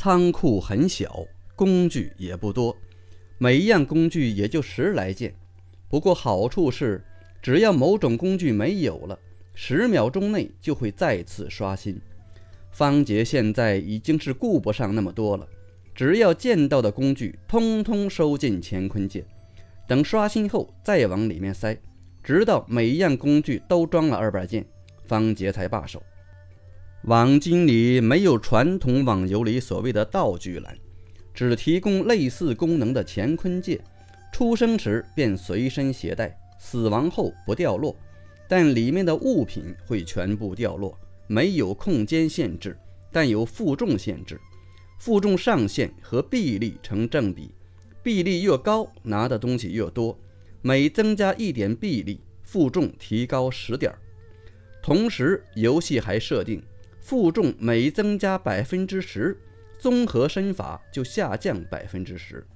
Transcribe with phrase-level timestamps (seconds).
[0.00, 2.76] 仓库很小，工具也不多，
[3.36, 5.34] 每一样工具也就十来件。
[5.88, 7.04] 不过好处是，
[7.42, 9.18] 只要某种工具没有了，
[9.54, 12.00] 十秒钟内就会再次刷新。
[12.70, 15.44] 方杰现在已经是顾不上那么多了，
[15.96, 19.26] 只要见到的工具通通收进乾坤剑，
[19.88, 21.76] 等刷新后再往里面塞，
[22.22, 24.64] 直到每一样工具都装了二百件，
[25.06, 26.00] 方杰才罢手。
[27.04, 30.76] 网金里没有传统网游里所谓的道具栏，
[31.32, 33.80] 只提供类似功能的乾坤戒，
[34.32, 37.96] 出生时便随身携带，死亡后不掉落，
[38.48, 40.98] 但里面的物品会全部掉落。
[41.28, 42.76] 没有空间限制，
[43.12, 44.38] 但有负重限制。
[44.98, 47.52] 负重上限和臂力成正比，
[48.02, 50.18] 臂力越高，拿的东西越多。
[50.62, 53.98] 每增加一点臂力，负重提高十点儿。
[54.82, 56.60] 同时，游戏还设定，
[57.08, 59.34] 负重每增加百分之十，
[59.78, 62.46] 综合身法就下降百分之十。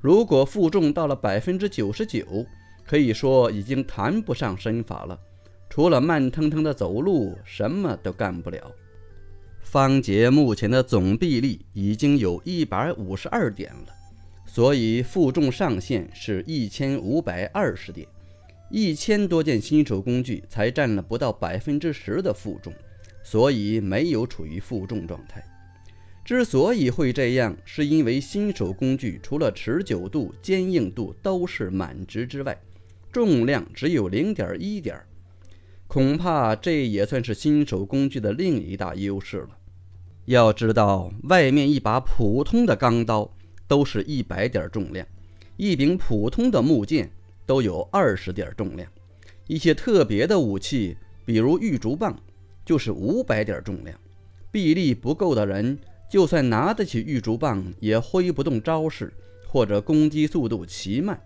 [0.00, 2.44] 如果负重到了百分之九十九，
[2.84, 5.16] 可以说已经谈不上身法了。
[5.70, 8.72] 除了慢腾腾的走路，什么都干不了。
[9.60, 13.94] 方杰目前的总臂力已经有一百五十二点了，
[14.44, 18.08] 所以负重上限是一千五百二十点。
[18.68, 22.74] 一千多件新手工具才占了不到百分之十的负重，
[23.22, 25.42] 所以没有处于负重状态。
[26.24, 32.56] 之所以会这样，是因为新手工具除了持久度、坚硬度都是满值之外，
[33.10, 35.00] 重量只有零点一点。
[35.88, 39.50] 恐怕这也算是新手工具的另一大优势了。
[40.26, 43.28] 要知道，外面一把普通的钢刀
[43.66, 45.04] 都是一百点重量，
[45.56, 47.10] 一柄普通的木剑
[47.44, 48.88] 都有二十点重量，
[49.48, 52.16] 一些特别的武器，比如玉竹棒，
[52.72, 53.94] 就是五百点重量。
[54.50, 55.78] 臂力不够的人，
[56.10, 59.12] 就算拿得起玉竹棒，也挥不动招式，
[59.46, 61.20] 或者攻击速度奇慢。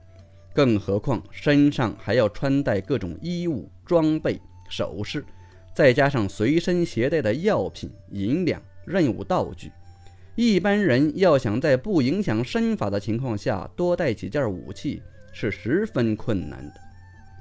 [0.53, 4.41] 更何况身上还要穿戴各种衣物装备。
[4.69, 5.25] 首饰，
[5.73, 9.71] 再加上随身携带的药品、银两、任务道具，
[10.35, 15.01] 一般人要想在不影响身法的情况下多带几件武器，
[15.33, 16.86] 是十分困难的。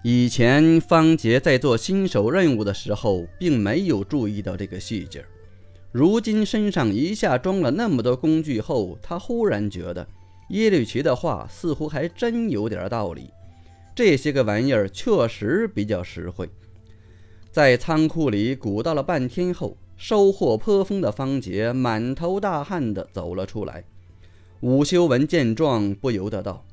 [0.08, 5.26] 以前方杰在做新手任务的时候，并没有注意到这个细节。
[5.92, 10.08] 如今身上一下装了那么多工具后，他忽然觉得
[10.50, 13.32] 耶律齐的话似乎还真有点道理。
[13.96, 16.48] 这些个玩意儿确实比较实惠。
[17.52, 23.84] 在仓库里鼓捣了半天后，收获颇丰的方杰满头大汗地走了出来。
[24.60, 26.64] 武修文见状，不由得道：“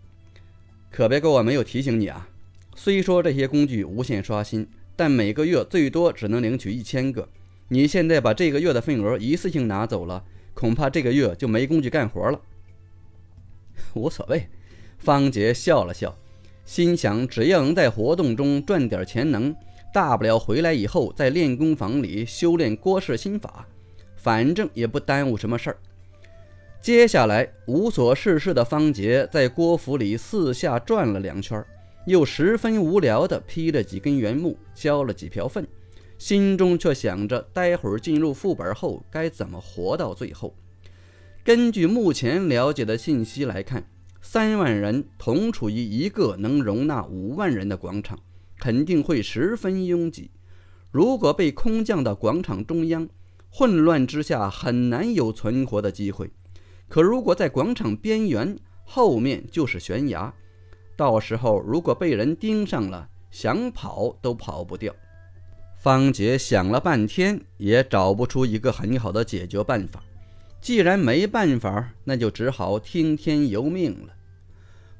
[0.92, 2.28] 可别怪我没有提醒你啊！
[2.74, 7.28] 虽说这些工具无限刷新，但每个月最多只能领取一千个。
[7.68, 10.24] 你现在把这个月的份额一次性拿走了，
[10.54, 12.40] 恐怕这个月就没工具干活了。
[13.94, 14.48] ”无所谓，
[14.98, 16.16] 方杰笑了笑，
[16.64, 19.54] 心想：只要能在活动中赚点钱，能。
[19.94, 23.66] 大不了回来以后在练功房里修炼郭氏心法，
[24.16, 25.76] 反正也不耽误什么事儿。
[26.80, 31.62] 接下来无所事事的方杰在郭府里四下转了两圈，
[32.06, 35.66] 又十分无聊地劈了几根原木，浇了几瓢粪，
[36.18, 40.54] 心中却想着待会儿进入副本后该怎么活到最后。
[41.44, 43.88] 根据目前了解的信息来看，
[44.20, 48.18] 三万人同处于一个能容纳五万人的广场。
[48.60, 50.30] 肯定会十分拥挤。
[50.92, 53.08] 如果被空降到广场中央，
[53.50, 56.30] 混乱之下很难有存活的机会。
[56.88, 60.32] 可如果在广场边缘，后面就是悬崖，
[61.02, 64.94] 到时候如果被人盯上了，想跑都跑不掉。
[65.76, 70.00] 方杰想了半天，也找不出一个很好的解决办法。
[70.60, 74.12] 既然没办法，那就只好听天由命了。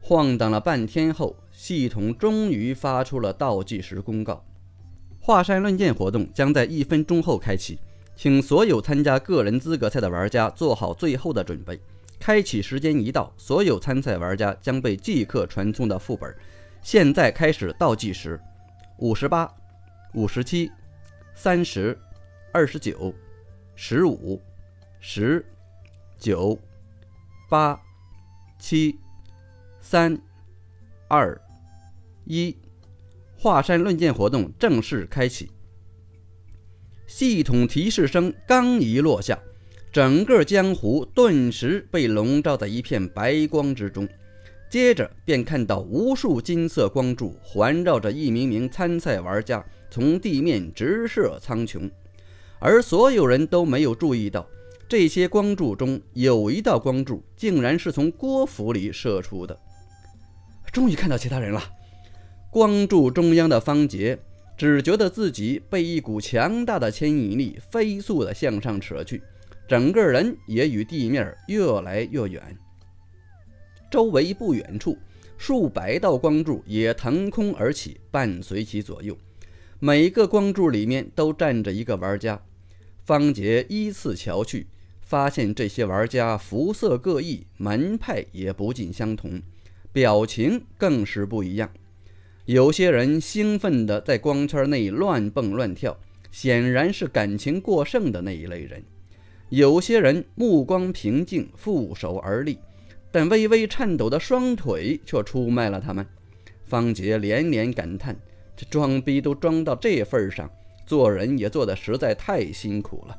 [0.01, 1.37] 晃荡了半天后。
[1.53, 4.45] 系统终于发出了倒计时公告：
[5.21, 7.79] 华山论剑活动将在一分钟后开启，
[8.17, 11.79] 请所有参加个人资格赛的玩家做好最后的准备。
[12.23, 16.33] 开启时间一到，所有参赛玩家将被即刻传送到副本。
[16.81, 18.41] 现在开始倒计时：
[18.99, 19.53] 五十八、
[20.15, 20.71] 五十七、
[21.35, 21.99] 三十、
[22.53, 23.13] 二十九、
[23.75, 24.41] 十五、
[25.01, 25.45] 十、
[26.17, 26.57] 九、
[27.51, 27.77] 八、
[28.57, 28.97] 七、
[29.81, 30.17] 三、
[31.09, 31.37] 二。
[32.25, 32.57] 一，
[33.37, 35.51] 华山论剑活动正式开启。
[37.09, 39.37] 系统提示声刚一落下，
[39.93, 44.09] 整个江湖顿时被笼罩在一片白光之中。
[44.71, 51.91] 接着便看到无数金色光柱环绕着一名名参赛玩家，从地面直射苍穹。
[52.59, 54.49] 而所有人都没有注意到，
[54.89, 59.55] 这些光柱中有一道光柱竟然是从郭府里射出的。
[60.73, 61.63] 终于看到其他人了。
[62.51, 64.19] 光柱中央的方杰
[64.57, 69.23] 只觉得自己被一股强大的牵引力飞速地向上扯去，
[69.73, 72.43] 整个人也与地面越来越远。
[73.91, 74.99] 周围不远处，
[75.39, 79.17] 数百道光柱也腾空而起，伴随其左右。
[79.79, 82.39] 每个光柱里面都站着一个玩家。
[83.07, 84.67] 方杰依次瞧去。
[85.01, 89.41] 发现这些玩家肤色各异，门派也不尽相同，
[89.91, 91.71] 表情更是不一样。
[92.45, 95.99] 有些人兴奋地在光圈内乱蹦乱跳，
[96.31, 98.83] 显然是感情过剩的那一类人；
[99.53, 102.59] 有些人目光平静，负手而立，
[103.11, 106.07] 但微微颤抖的双腿却出卖了他们。
[106.65, 108.17] 方杰连连感叹：
[108.57, 110.51] 这装逼都装到这份上，
[110.87, 113.15] 做人也做得实在太辛苦了。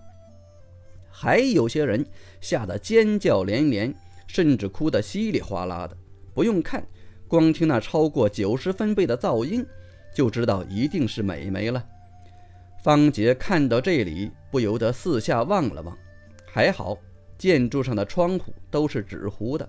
[1.11, 2.03] 还有些人
[2.41, 3.93] 吓得尖叫连连，
[4.25, 5.95] 甚至哭得稀里哗啦的。
[6.33, 6.83] 不用看，
[7.27, 9.63] 光听那超过九十分贝的噪音，
[10.15, 11.85] 就知道一定是美眉了。
[12.83, 15.95] 方杰看到这里，不由得四下望了望。
[16.53, 16.95] 还好，
[17.35, 19.67] 建筑上的窗户都是纸糊的。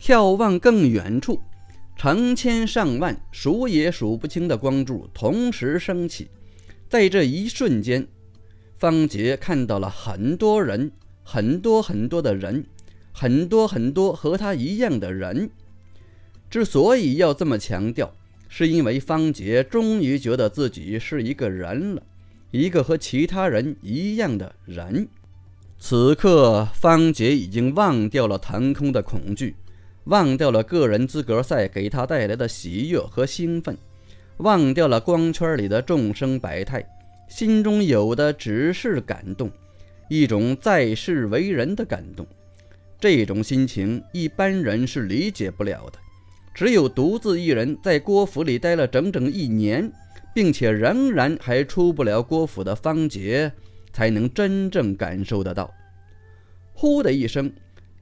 [0.00, 1.40] 眺望更远处，
[1.96, 6.26] 成千上万、数也数不清的光柱同时升起，
[6.88, 8.04] 在这一瞬间。
[8.76, 10.90] 方杰看到了很多人，
[11.22, 12.66] 很多很多的人，
[13.12, 15.48] 很多很多和他一样的人。
[16.50, 18.12] 之所以要这么强调，
[18.48, 22.02] 是因为方杰终于觉得自己是一个人了，
[22.50, 25.06] 一个和其他人一样的人。
[25.78, 29.54] 此刻，方杰已经忘掉了腾空的恐惧，
[30.04, 33.76] 忘掉了个人资格赛给他带来的喜悦和兴奋，
[34.38, 36.84] 忘掉了光圈里的众生百态。
[37.28, 39.50] 心中有的只是感动，
[40.08, 42.26] 一种在世为人的感动。
[42.98, 45.98] 这种心情一般人是理解不了的，
[46.54, 49.90] 只有独自一人在郭府里待了整整一年，
[50.34, 53.52] 并且仍然还出不了郭府的方杰，
[53.94, 55.72] 才能真正感受得到。
[56.74, 57.50] 呼的一声，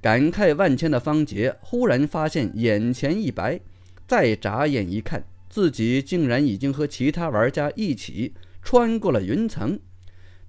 [0.01, 3.61] 感慨万千的方杰忽然发现眼前一白，
[4.09, 8.33] 再眨眼一看，自己竟然已经和其他玩家一起。
[8.65, 9.81] 穿过了云层，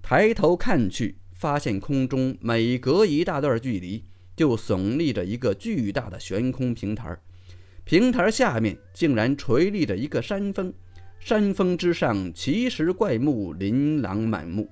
[0.04, 4.04] 抬头看去，发现空中每隔一大段距离
[4.36, 7.18] 就耸立着一个巨大的悬空平台，
[7.84, 10.72] 平台下面竟然垂立着一个山峰，
[11.19, 14.69] 山峰之上奇石怪木琳琅满目，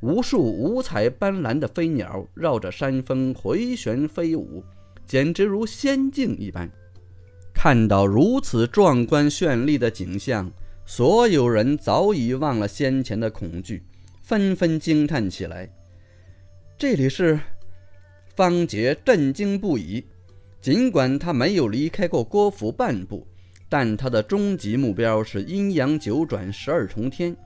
[0.00, 4.62] 无数五彩斑斓的飞鸟绕着山峰回旋飞舞，
[5.06, 6.70] 简直如仙境一般。
[7.52, 10.50] 看到如此壮观绚丽的景象。
[10.90, 13.82] 所有人早已忘了先前的恐惧，
[14.22, 15.68] 纷纷惊叹起来。
[16.78, 17.38] 这里是
[18.34, 20.02] 方杰震惊不已。
[20.62, 23.26] 尽管他没有离开过郭府半步，
[23.68, 27.36] 但他的终极目标是阴阳九转十二重天。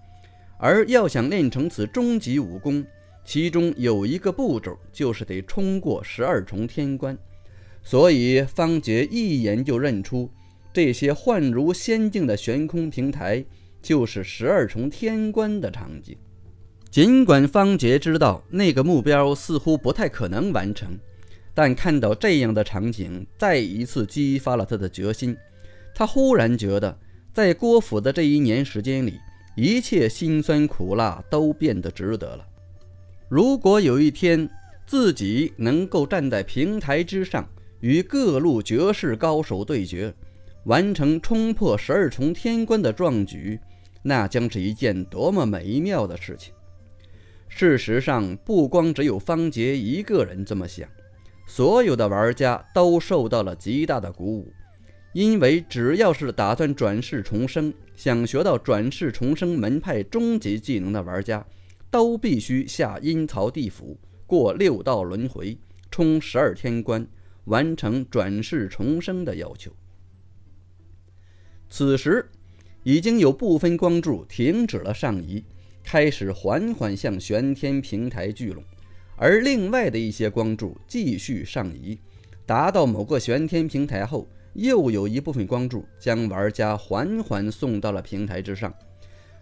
[0.62, 2.86] 而要想练成此终极武功，
[3.24, 7.18] 其中有一个步骤就是得冲过十二重天关。
[7.82, 10.30] 所以方杰一眼就认出。
[10.72, 13.44] 这些幻如仙境的悬空平台，
[13.82, 16.16] 就是十二重天关的场景。
[16.92, 20.96] 尽管方杰知道那个目标似乎不太可能完成，
[21.52, 25.36] 但看到这样的场景，再一次激发了他的决心。
[25.92, 26.96] 他忽然觉得，
[27.34, 29.18] 在郭府的这一年时间里，
[29.54, 32.46] 一切辛酸苦辣都变得值得了。
[33.28, 34.48] 如果有一天
[34.86, 37.48] 自己能够站在平台之上，
[37.80, 40.14] 与各路绝世高手对决，
[40.64, 43.58] 完成冲破十二重天关的壮举，
[44.02, 46.52] 那将是一件多么美妙的事情！
[47.48, 50.88] 事实上，不光只有方杰一个人这么想，
[51.46, 54.52] 所有的玩家都受到了极大的鼓舞。
[55.12, 61.46] 因为只要是打算转世重生、想学到转世重生门派终极技能的玩家，
[61.90, 65.58] 都必须下阴曹地府，过六道轮回，
[65.90, 67.06] 冲十二天关，
[67.44, 69.70] 完成转世重生的要求。
[71.68, 72.30] 此时，
[72.82, 75.44] 已经有部分光柱停止了上移，
[75.84, 78.62] 开始缓缓向玄天平台聚拢；
[79.16, 81.98] 而另外的一些光柱继续上移，
[82.46, 88.72] 达到某个玄天平台后，又有一部分光柱将玩家缓缓送到了平台之上。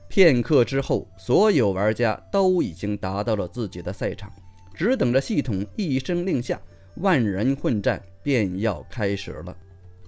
[0.08, 4.32] 片刻之后，所有玩家都已经达到了自己的赛场，
[4.74, 6.60] 只等着系统一声令下，
[6.96, 9.56] 万人混战便要开始了。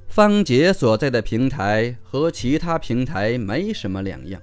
[0.08, 4.42] 方杰所在的平台和其他平台没什么两样，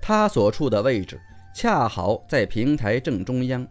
[0.00, 1.20] 他所处的位置
[1.54, 3.66] 恰好在平台正中央，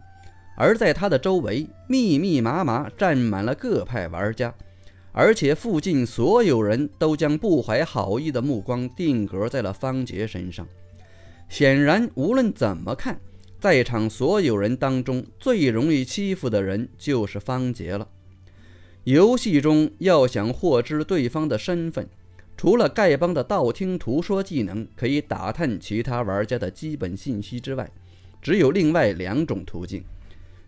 [0.56, 4.54] 而在他的周围密密麻麻站满了各派玩家，
[5.12, 10.66] 而且附近所有人都将不怀好意的目光定格在了方杰身上。
[11.48, 13.20] 显然，无论怎么看，
[13.60, 18.08] 在场所有人当中最容易欺负的人就是方杰了。
[19.04, 22.08] 游戏中要想获知对方的身份，
[22.56, 27.90] 除了丐帮的道听途说技能可以打探其他玩家的基本信息之外，
[28.40, 30.02] 只有另外两种途径。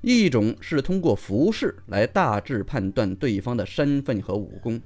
[0.07, 4.79] 一种是通过服饰来大致判断对方的身份和武功，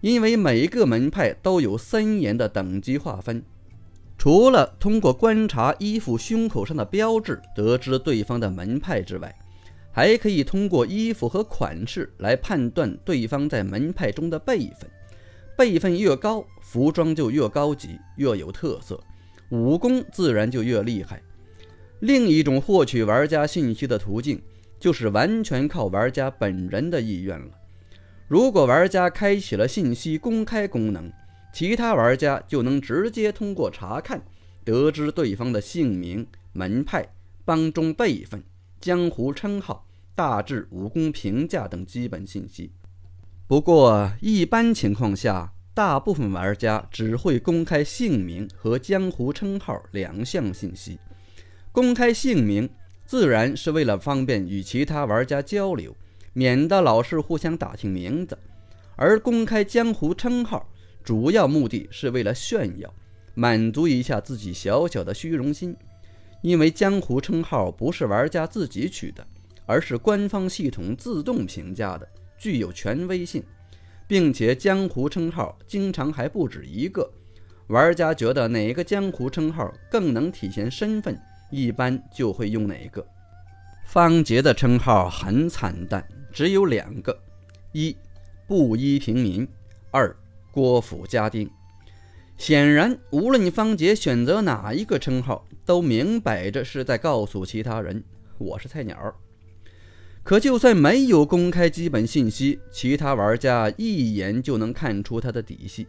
[0.00, 3.40] 因为每个门派都有森严的等级划分。
[4.18, 9.32] 除了通过观察衣服胸口上的标志得知对方的门派之外，
[9.92, 14.90] 还可以通过衣服和款式来判断对方在门派中的辈分。
[15.56, 19.00] 辈分越高，服装就越高级，越有特色，
[19.50, 21.22] 武功自然就越厉害。
[22.00, 24.40] 另一种获取玩家信息的途径，
[24.78, 27.48] 就是完全靠玩家本人的意愿了。
[28.26, 31.12] 如果玩家开启了信息公开功能，
[31.52, 34.22] 其他玩家就能直接通过查看
[34.64, 37.06] 得知对方的姓名、门派、
[37.44, 38.42] 帮中辈分、
[38.80, 42.70] 江湖称号、大致武功评价等基本信息。
[43.46, 50.98] 不过，一般情况下，大部分玩家只会公开姓名和江湖称号两项信息。
[51.72, 52.68] 公开姓名
[53.06, 55.96] 自然是为了方便与其他玩家交流，
[56.32, 58.34] 免得老是互相打听名字；
[58.96, 60.68] 而公开江湖称号，
[61.04, 62.92] 主要目的是为了炫耀，
[63.34, 65.76] 满足一下自己小小的虚荣心。
[66.42, 69.24] 因为江湖称号不是玩家自己取的，
[69.66, 73.44] 而是官方系统自动评价的，具有权威性，
[74.08, 77.08] 并且江湖称号经常还不止一个。
[77.68, 81.16] 玩家觉得哪个江湖称号更能体现身份？
[81.50, 83.04] 一般就会用哪个？
[83.84, 87.18] 方杰的称号很惨淡，只有两个：
[87.72, 87.96] 一
[88.46, 89.46] 布衣平民，
[89.90, 90.14] 二
[90.52, 91.50] 郭府家丁。
[92.38, 98.02] 显然，无论你方杰选择哪一个称号，都明摆着是在告诉其他人
[98.38, 99.14] 我是菜鸟。
[100.22, 105.86] 可就算没有公开基本信息，其他玩家一眼就能看出他的底细，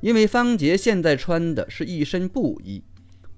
[0.00, 2.82] 因为方杰现在穿的是一身布衣。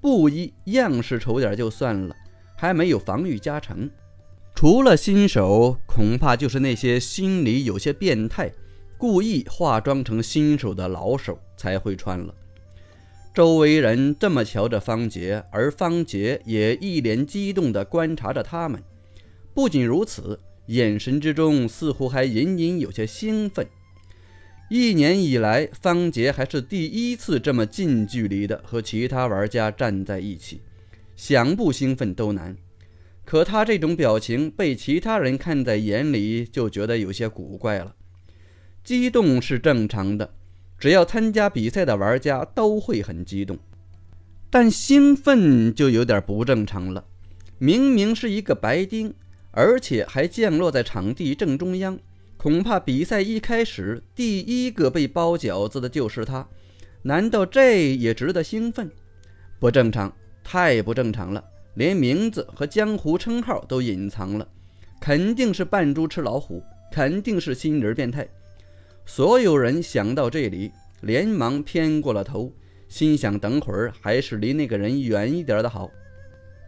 [0.00, 2.16] 布衣样式丑点就算了，
[2.56, 3.90] 还没有防御加成。
[4.54, 8.50] 除了新手，恐怕就是那些心里有些变态、
[8.98, 12.34] 故意化妆成新手的老手才会穿了。
[13.32, 18.82] 周围人这么瞧着方杰，而方杰也一脸激动地观察着他们。
[19.54, 23.66] 不仅如此，眼神之中似乎还隐隐有些兴奋。
[24.72, 30.60] 一年以来，方杰还是第一次这么近距离的和其他玩家站在一起，
[31.16, 32.56] 想不兴奋都难。
[33.24, 37.96] 可他这种表情被其他人看在眼里，就觉得有些古怪了。
[38.84, 40.34] 激动是正常的，
[40.78, 43.58] 只要参加比赛的玩家都会很激动，
[44.50, 47.06] 但兴奋就有点不正常了。
[47.58, 49.12] 明明是一个白丁，
[49.50, 51.98] 而且还降落在场地正中央。
[52.42, 56.48] 恐怕比赛一开始，第一个被包饺子的就是他。
[57.02, 58.90] 难道这也值得兴奋？
[59.58, 60.10] 不正常，
[60.42, 61.44] 太不正常了！
[61.74, 64.48] 连名字和江湖称号都隐藏了，
[64.98, 68.26] 肯定是扮猪吃老虎，肯定是心理变态。
[69.04, 72.50] 所有人想到这里，连忙偏过了头，
[72.88, 75.90] 心想：等会儿还是离那个人远一点的好。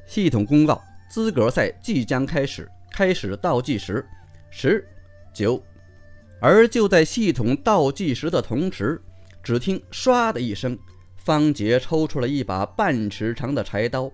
[0.06, 0.78] 系统公告：
[1.10, 4.04] 资格赛即将开始，开始倒计时，
[4.50, 4.86] 十。
[5.32, 5.62] 九，
[6.40, 9.00] 而就在系统倒计时的同时，
[9.42, 10.78] 只听“唰”的一声，
[11.16, 14.10] 方杰抽出了一把半尺长的柴刀。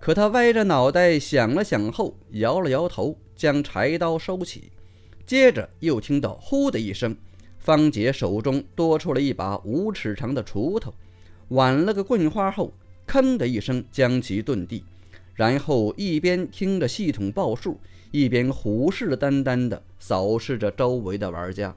[0.00, 4.72] 可他歪着脑袋想了想后，摇了摇头，将柴刀收起。
[5.26, 7.16] 接着又听到“呼”的一声，
[7.58, 10.92] 方杰手中多出了一把五尺长的锄头，
[11.48, 12.72] 挽了个棍花后，
[13.06, 14.82] 吭的一声将其顿地，
[15.34, 17.78] 然后一边听着系统报数。
[18.10, 21.74] 一边虎视眈眈地扫视着周围的玩家。